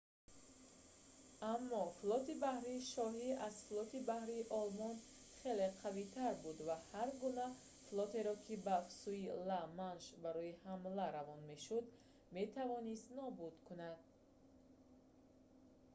[1.53, 7.47] аммо флоти баҳрии шоҳӣ аз флоти баҳрии олмон кригсмарине хеле қавитар буд ва ҳар гуна
[7.87, 11.85] флотеро ки ба сӯи ла-манш барои ҳамла равона мешуд
[12.37, 13.97] метавонист нобуд кунад